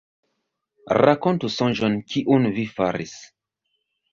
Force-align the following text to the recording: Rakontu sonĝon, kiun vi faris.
Rakontu 0.99 1.51
sonĝon, 1.57 1.99
kiun 2.15 2.51
vi 2.57 2.67
faris. 2.79 3.17